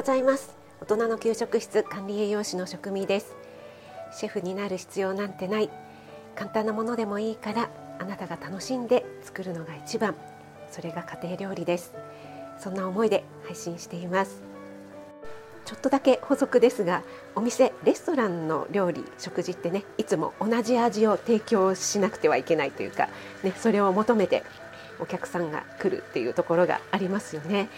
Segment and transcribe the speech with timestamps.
[0.00, 0.56] ございます。
[0.80, 3.36] 大人の給食室管理栄養士の職味です。
[4.10, 5.68] シェフになる必要なんてない。
[6.34, 10.14] 簡単なものでもいいからあなたが楽しんで作るのが一番。
[10.70, 11.92] それが家庭料理です。
[12.58, 14.42] そんな思いで配信しています。
[15.66, 17.02] ちょっとだけ補足ですが
[17.34, 23.10] お店レストランの料理食事ってねいつも同じ味を提供しなくてはいけないというか、
[23.42, 24.44] ね、それを求めて
[24.98, 27.68] お客さんが来るっていうところがありますよね。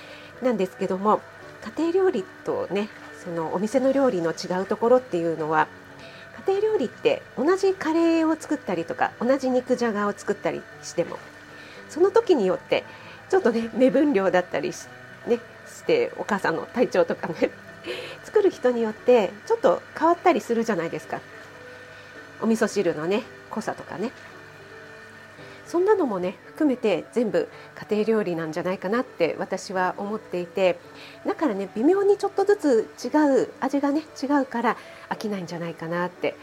[0.41, 1.21] なんですけども
[1.63, 2.89] 家庭料理とね
[3.23, 5.69] そのお店の料理の違うところっていうのは
[6.47, 11.19] 家庭料理って同じカレーを作ったりとか同じ肉じゃがを作ったりしても
[11.89, 12.85] その時によって
[13.31, 14.89] ちょっとね目分量だったりし,、
[15.27, 17.51] ね、してお母さんの体調とかね
[18.25, 21.21] 作る人によってちょっと変わったりするじゃないですか。
[22.41, 24.11] お味噌汁のね濃さとかね。
[25.73, 27.49] そんなのもね含めて全部
[27.89, 30.79] 家庭料理なんじゃないかなって私は思っていて
[31.25, 33.09] だからね微妙にちょっとずつ違
[33.45, 34.77] う味がね違うから
[35.09, 36.37] 飽きないんじゃないかなって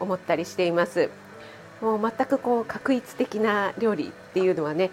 [0.00, 1.08] 思ったりしています。
[1.80, 4.90] もう全くこう確一的な料理っていうのはね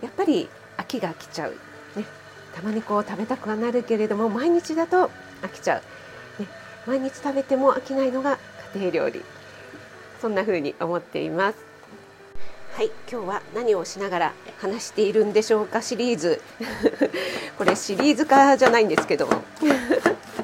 [0.00, 1.52] やっぱり飽きが来ちゃう、
[1.96, 2.06] ね、
[2.54, 5.10] たまにこう食べたくはなるけれども毎日だと
[5.42, 5.82] 飽きちゃ
[6.38, 6.48] う、ね、
[6.86, 8.38] 毎日食べても飽きないのが
[8.74, 9.22] 家庭料理。
[10.22, 11.73] そんな風に思っています。
[12.74, 16.42] はい今日は何をしながら話しているんでしょうかシリーズ。
[17.56, 19.44] これシリーズ化じゃないんですけども。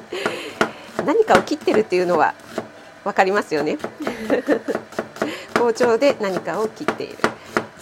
[1.05, 2.33] 何かを切ってるっていうのは
[3.03, 3.77] 分かりますよね。
[5.59, 7.17] 包丁で何かを切っている。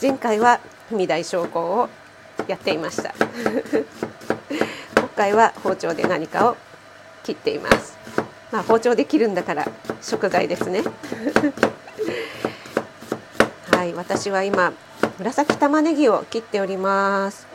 [0.02, 0.60] 前回は
[0.92, 1.90] 踏大昇降を
[2.48, 3.14] やっていました。
[4.96, 6.58] 今回は包丁で何かを
[7.22, 8.00] 切っています。
[8.52, 9.68] まあ包丁で切るんだから
[10.02, 10.82] 食材ですね。
[13.80, 14.74] はい私は今
[15.20, 17.48] 紫玉ねぎを切っております。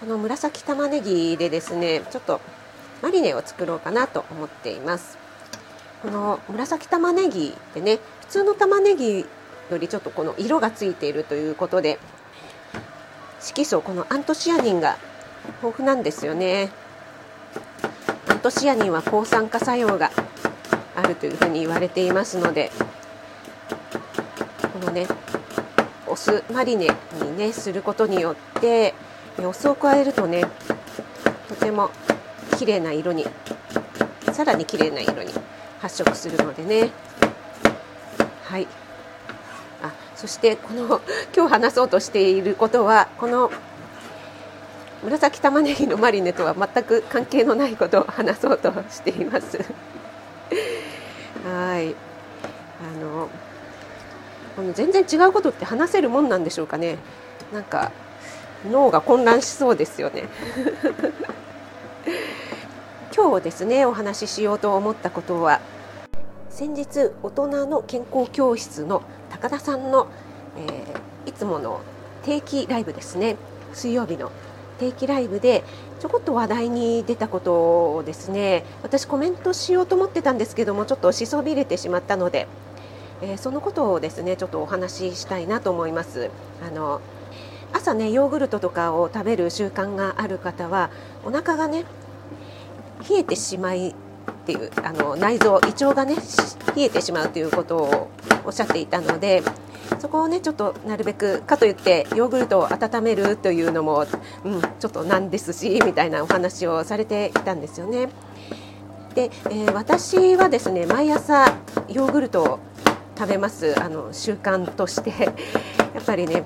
[0.00, 2.40] この紫玉ねぎでですねちょっと
[3.00, 5.16] マリネを作ろうかなと思っています。
[6.02, 12.00] この紫玉ねぎってね普通の玉ねぎよりちょっとこの色がついているということで
[13.38, 14.96] 色素このアントシアニンが
[15.62, 16.70] 豊富なんですよね。
[18.26, 20.10] アントシアニンは抗酸化作用が
[20.96, 22.72] あるというふうに言われていますので
[24.80, 25.06] このね
[26.06, 26.88] お酢マリネ
[27.20, 28.94] にねすることによって
[29.38, 30.44] お酢を加えるとね
[31.48, 31.90] とても
[32.56, 33.26] 綺麗な色に
[34.32, 35.32] さらに綺麗な色に
[35.80, 36.90] 発色するのでね。
[38.44, 38.66] はい。
[39.82, 41.00] あそしてこの
[41.36, 43.50] 今日話そうとしていることはこの
[45.02, 49.58] 紫玉ねぎのマリネとは全く関係のないことを話そうとしています。
[51.44, 51.94] はい。
[52.80, 53.28] あの
[54.58, 56.98] この全然違うことって話せるもんなんでしょうかね。
[57.52, 57.92] なんか
[58.68, 60.24] 脳が混乱しそうですよね。
[63.16, 65.60] 今日ですねお話ししようと思ったことは
[66.50, 70.08] 先日大人の健康教室の高田さんの、
[70.56, 71.78] えー、いつもの
[72.24, 73.36] 定期ライブですね。
[73.74, 74.32] 水曜日の
[74.80, 75.62] 定期ライブで
[76.00, 82.48] ちょこっと話題に出たことをですね私コメントしようと思ってたんですけどもちょっとしそびれてしまったので
[83.22, 86.30] えー、そのことをですねちょっとお話ししたいなと思います。
[86.66, 87.00] あの
[87.72, 90.90] 朝ねヨーグルトとかを食べる習慣がある方は
[91.24, 91.84] お腹がね
[93.08, 93.94] 冷えてしまいっ
[94.46, 96.16] ていうあの内臓胃腸がね
[96.74, 98.10] 冷えてしまうということを
[98.44, 99.42] おっしゃっていたので
[99.98, 104.06] そこをねちょっとなるべくかといってヨーグルトを温めるというのも、
[104.44, 108.08] うん、ちょっとなんですしみたいなお話をされていたんですよね。
[109.14, 111.58] で、えー、私はですね毎朝
[111.88, 112.58] ヨーグルトを
[113.18, 113.74] 食べます。
[113.82, 115.10] あの習慣として。
[115.94, 116.44] やっぱりね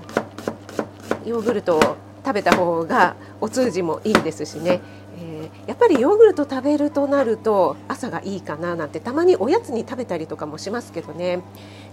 [1.27, 1.81] ヨーグルトを
[2.25, 4.81] 食べた方がお通じもいいですしね、
[5.19, 11.43] えー、やっぱりヨーグルト食べるとなると朝がいいかななんてたまにおやつに食べたりとかもしますけどね。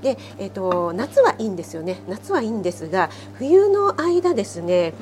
[0.02, 2.02] で、えーと、夏はいいんですよね。
[2.08, 4.94] 夏はいいんですが冬の間ですね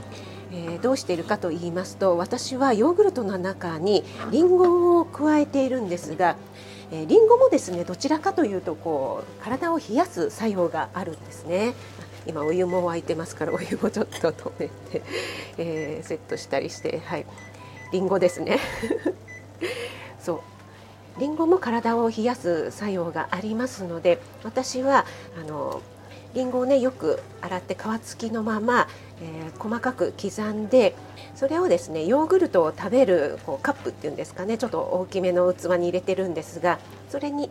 [0.49, 6.37] えー、どうしているかと言いますと私はヨーグルトの中にりんごを加えているんですが
[6.91, 11.73] えー、リンゴもですねどちらかというとこう体を冷やす作用があるんですね。
[12.25, 15.01] 今お湯も沸いてますからお湯もちょっと止めて、
[15.57, 17.25] えー、セットしたりしてはい。
[17.91, 18.59] リンゴですね。
[20.19, 20.41] そう。
[21.19, 25.05] リンゴも体を冷やす作用がありますので私は
[25.41, 25.81] あの
[26.37, 28.87] りんごをねよく洗って皮付きのまま、
[29.23, 30.95] えー、細かく刻んで
[31.33, 36.77] それをですねヨーグルトを食べるこうカップっていうんですかねちょっと大きめの器に入れてるんですが
[37.09, 37.49] それに、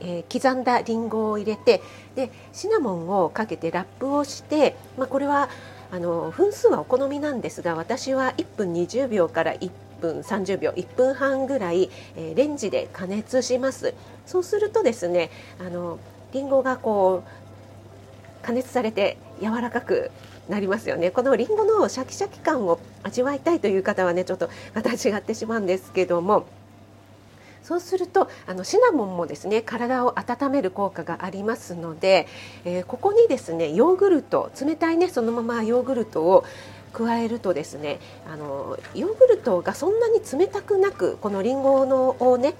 [0.00, 1.80] えー、刻んだりんごを入れて
[2.16, 5.48] でシナモンをかけてラップをして、まあ、これは
[5.90, 9.70] あの分数はお好みなんですが私は1分20秒から1
[10.02, 13.94] 分30秒1分半ぐらい、えー、レンジで加熱します。
[14.26, 15.98] そうするとですねあの
[16.32, 17.47] りんごがこう
[18.48, 20.10] 加熱されて柔らかく
[20.48, 21.10] なりますよね。
[21.10, 26.46] このりんごのシャキシャキ感を味わいたいという方はねちょっとまた違ってしまうんですけども。
[27.62, 32.26] そうするとあのシナモンもですね体を温める効果がありますので、
[32.64, 36.46] えー、ここにですねヨーグルト冷たいねそのままヨーグルトを
[36.94, 42.54] 加えるとですねあのヨーグルトがそんなに冷たくなくこのりんごのをね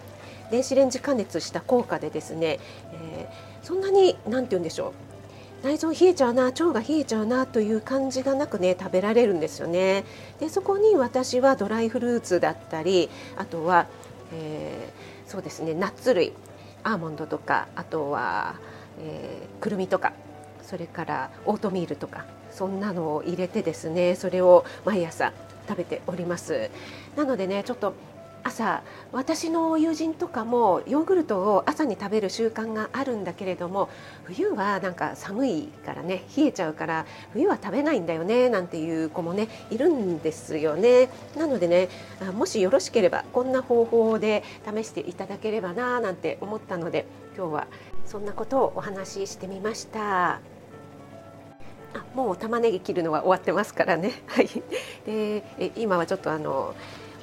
[0.50, 2.58] 電子レンジ加熱した効果でですね、
[2.92, 5.17] えー、そんなに何て言うんでしょう。
[5.62, 10.04] 内臓冷えちゃうな腸が冷えちゃうなという感じがなくね食べられるんですよね。
[10.38, 13.86] でそこに私はドライフルーツだったりあとは、
[14.32, 16.32] えー、そうですねナッツ類
[16.84, 18.54] アーモンドとかあとは、
[19.00, 20.12] えー、くるみとか
[20.62, 25.32] それからオートミールとかそんなのを入れてですねそれを毎朝
[25.68, 26.70] 食べております。
[27.16, 27.94] なのでねちょっと
[28.44, 28.82] 朝
[29.12, 33.88] 私の友人とかもヨーグルトを朝に食べる習慣があるんだけれども
[34.24, 41.88] 冬はなんか寒いからね冷えちゃうから冬は食べないんだよねなんていう子もねいるんですよねなのでね
[42.34, 47.06] もしよろしければこんな方法で試していただければななんて思ったので
[47.36, 47.66] 今日は
[48.06, 50.40] そんなことをお話ししてみました。
[51.94, 54.12] あもう玉ねぎ切るのは終わってますからね。
[54.26, 54.48] はい、
[55.06, 56.74] で今はちょっとあの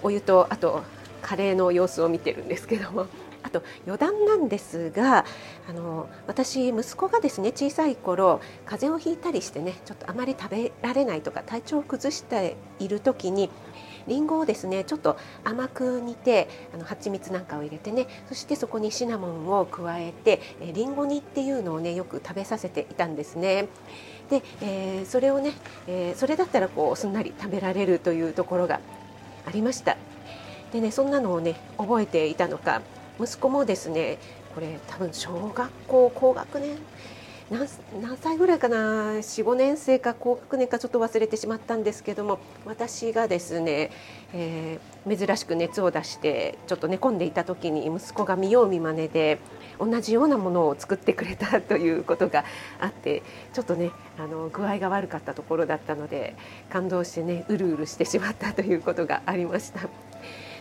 [0.01, 0.83] お湯とあと
[1.21, 3.07] カレーの様子を見てるんですけども
[3.45, 5.23] あと余談なんですが
[5.69, 13.51] あの私息子がですね小さい頃風邪をひいたりしてねちょっとあまり食べられないとか体調を崩している時に
[14.07, 20.41] りんごをですねちょっと甘く煮てあの蜂蜜なんかを入れてねそしてそこにシナモンを加えて
[20.73, 23.67] りんご煮っていうのをねよく食べさせていたんですね。
[24.29, 25.53] で、えー、それをね、
[25.87, 28.79] えー、それだったらこうすんなり食べられるというところが
[29.45, 29.97] ありました。
[30.75, 32.81] でねそんなのをね覚えていたのか
[33.17, 34.17] 息子もですね
[34.53, 36.77] これ多分小学校高学年
[37.49, 43.91] 何歳ぐらいかな45年生か高学年かちょっと忘れてしまったんですけども私がですね、
[44.33, 49.39] えー、珍しく熱を出してちょっと寝込んでいた時に息子が見よう見まねで
[49.79, 52.43] 同じようなものを作ってくれたということが
[52.81, 53.23] あって
[53.53, 56.35] ちょっとねあの具合が悪かったところだったので
[56.69, 59.87] 感動してねうるうるしてしまったということがありました。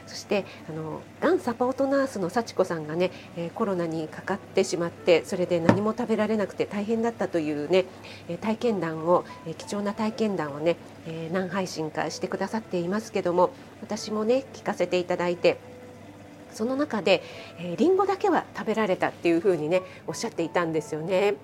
[0.07, 7.85] そしてあのがんサポートナースの幸子さんがね、えー、コロナにかかってしまってそれで何も食べられなくて大変だったというね、
[8.29, 15.59] え体験談を、え貴重な体験談をね、え何配信かしてくださっていますけども私もね聞かせていただいて
[16.53, 17.23] その中で、
[17.59, 21.35] えー、リンゴだけは食べられたっていうふうにねおっしゃっていたんですよね。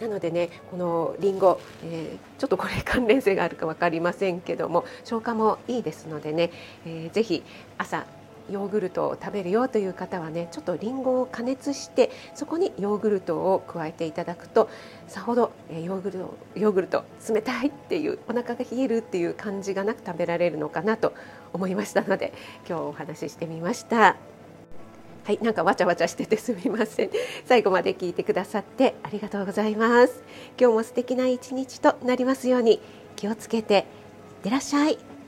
[0.00, 6.50] なのでねこのりんご、えー、ちょっとこれ関連性があるか分かりませんけども消化もいいですのでね、
[6.86, 7.42] えー、ぜひ
[7.78, 8.06] 朝
[8.50, 14.68] ヨーグルトを食べるよという方はねちょっとりんごを加熱してそこにヨーグルトを加えていただくと
[15.06, 21.14] さほどヨーグルトヨーグルト冷たいっていうお腹が冷えるっていう感じがなく食べられるのかなと
[21.52, 22.32] 思いましたので
[22.68, 24.39] 今日お話ししてみました。
[25.30, 27.10] はい、なんかわちゃわちゃしててすみません。
[27.46, 30.24] 最後まで聞いてくださってありがとうございます。
[30.60, 32.80] 今日も素敵な一日となりますように
[33.14, 33.84] 気をつけていっ
[34.42, 35.19] てらっしゃい。